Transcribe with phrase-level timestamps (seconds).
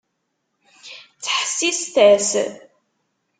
[1.17, 2.29] Ttḥessiset-as!